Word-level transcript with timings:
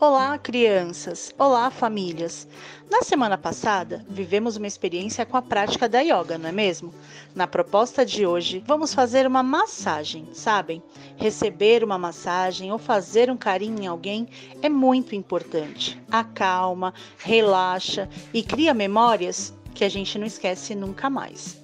Olá, 0.00 0.36
crianças! 0.36 1.32
Olá, 1.38 1.70
famílias! 1.70 2.48
Na 2.90 3.02
semana 3.02 3.38
passada, 3.38 4.04
vivemos 4.10 4.56
uma 4.56 4.66
experiência 4.66 5.24
com 5.24 5.36
a 5.36 5.42
prática 5.42 5.88
da 5.88 6.00
yoga, 6.00 6.36
não 6.36 6.48
é 6.48 6.52
mesmo? 6.52 6.92
Na 7.32 7.46
proposta 7.46 8.04
de 8.04 8.26
hoje, 8.26 8.62
vamos 8.66 8.92
fazer 8.92 9.24
uma 9.24 9.40
massagem, 9.40 10.28
sabem? 10.32 10.82
Receber 11.16 11.84
uma 11.84 11.96
massagem 11.96 12.72
ou 12.72 12.78
fazer 12.78 13.30
um 13.30 13.36
carinho 13.36 13.84
em 13.84 13.86
alguém 13.86 14.26
é 14.60 14.68
muito 14.68 15.14
importante. 15.14 16.02
Acalma, 16.10 16.92
relaxa 17.16 18.08
e 18.32 18.42
cria 18.42 18.74
memórias 18.74 19.54
que 19.72 19.84
a 19.84 19.88
gente 19.88 20.18
não 20.18 20.26
esquece 20.26 20.74
nunca 20.74 21.08
mais. 21.08 21.62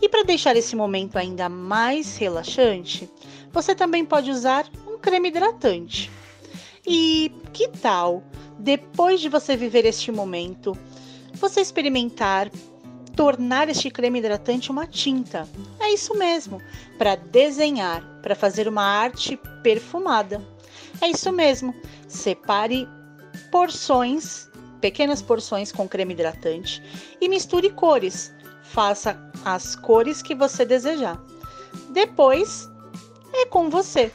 E 0.00 0.08
para 0.08 0.22
deixar 0.22 0.56
esse 0.56 0.76
momento 0.76 1.16
ainda 1.18 1.48
mais 1.48 2.16
relaxante, 2.16 3.10
você 3.50 3.74
também 3.74 4.04
pode 4.04 4.30
usar 4.30 4.66
um 4.86 4.96
creme 4.98 5.28
hidratante. 5.28 6.10
E 6.86 7.32
que 7.52 7.68
tal, 7.68 8.24
depois 8.58 9.20
de 9.20 9.28
você 9.28 9.56
viver 9.56 9.84
este 9.84 10.10
momento, 10.10 10.76
você 11.34 11.60
experimentar 11.60 12.50
tornar 13.14 13.68
este 13.68 13.90
creme 13.90 14.18
hidratante 14.18 14.70
uma 14.70 14.86
tinta? 14.86 15.48
É 15.78 15.92
isso 15.92 16.16
mesmo, 16.16 16.60
para 16.98 17.14
desenhar, 17.14 18.02
para 18.22 18.34
fazer 18.34 18.66
uma 18.66 18.82
arte 18.82 19.38
perfumada. 19.62 20.42
É 21.00 21.08
isso 21.08 21.30
mesmo. 21.30 21.74
Separe 22.08 22.88
porções, 23.50 24.48
pequenas 24.80 25.22
porções 25.22 25.70
com 25.70 25.88
creme 25.88 26.14
hidratante 26.14 26.82
e 27.20 27.28
misture 27.28 27.70
cores. 27.70 28.32
Faça 28.62 29.16
as 29.44 29.76
cores 29.76 30.22
que 30.22 30.34
você 30.34 30.64
desejar. 30.64 31.22
Depois 31.90 32.68
é 33.32 33.46
com 33.46 33.70
você. 33.70 34.10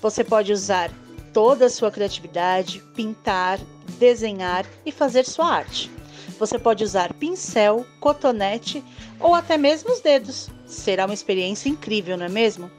Você 0.00 0.22
pode 0.22 0.52
usar 0.52 0.90
toda 1.36 1.66
a 1.66 1.70
sua 1.70 1.90
criatividade, 1.90 2.82
pintar, 2.94 3.60
desenhar 3.98 4.64
e 4.86 4.90
fazer 4.90 5.26
sua 5.26 5.44
arte. 5.52 5.90
Você 6.38 6.58
pode 6.58 6.82
usar 6.82 7.12
pincel, 7.12 7.84
cotonete 8.00 8.82
ou 9.20 9.34
até 9.34 9.58
mesmo 9.58 9.92
os 9.92 10.00
dedos. 10.00 10.48
Será 10.64 11.04
uma 11.04 11.12
experiência 11.12 11.68
incrível, 11.68 12.16
não 12.16 12.24
é 12.24 12.30
mesmo? 12.30 12.70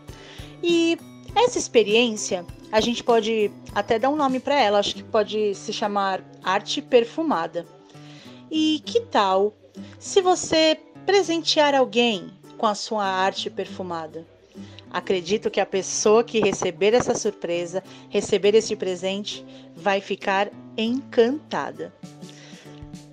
E 0.63 0.97
essa 1.35 1.59
experiência, 1.59 2.43
a 2.71 2.81
gente 2.81 3.03
pode 3.03 3.51
até 3.75 3.99
dar 3.99 4.09
um 4.09 4.15
nome 4.15 4.39
para 4.39 4.59
ela, 4.59 4.79
acho 4.79 4.95
que 4.95 5.03
pode 5.03 5.53
se 5.53 5.71
chamar 5.71 6.23
arte 6.43 6.81
perfumada. 6.81 7.63
E 8.49 8.81
que 8.83 9.01
tal 9.01 9.53
se 9.99 10.19
você 10.19 10.79
presentear 11.05 11.75
alguém 11.75 12.31
com 12.57 12.65
a 12.65 12.73
sua 12.73 13.05
arte 13.05 13.51
perfumada? 13.51 14.25
Acredito 14.91 15.51
que 15.51 15.59
a 15.59 15.65
pessoa 15.65 16.23
que 16.23 16.39
receber 16.39 16.93
essa 16.93 17.13
surpresa, 17.13 17.83
receber 18.09 18.55
esse 18.55 18.75
presente, 18.75 19.45
vai 19.75 20.01
ficar 20.01 20.49
encantada. 20.77 21.93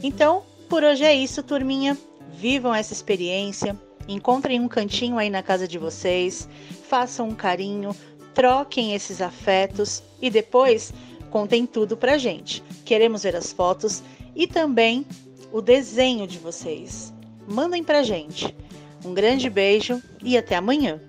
Então, 0.03 0.43
por 0.69 0.83
hoje 0.83 1.05
é 1.05 1.15
isso, 1.15 1.43
turminha. 1.43 1.97
Vivam 2.37 2.75
essa 2.75 2.93
experiência, 2.93 3.79
encontrem 4.09 4.61
um 4.61 4.69
cantinho 4.69 5.19
aí 5.19 5.31
na 5.31 5.43
casa 5.43 5.67
de 5.67 5.79
vocês, 5.79 6.49
façam 6.89 7.29
um 7.29 7.35
carinho, 7.35 7.95
troquem 8.35 8.95
esses 8.95 9.21
afetos 9.23 10.03
e 10.21 10.29
depois 10.29 10.93
contem 11.31 11.67
tudo 11.67 11.97
pra 11.97 12.19
gente. 12.19 12.63
Queremos 12.85 13.23
ver 13.23 13.35
as 13.35 13.53
fotos 13.53 14.03
e 14.35 14.47
também 14.47 15.07
o 15.53 15.61
desenho 15.61 16.27
de 16.27 16.39
vocês. 16.39 17.13
Mandem 17.47 17.83
pra 17.83 18.03
gente. 18.03 18.55
Um 19.05 19.15
grande 19.15 19.49
beijo 19.49 20.03
e 20.23 20.37
até 20.37 20.57
amanhã. 20.57 21.01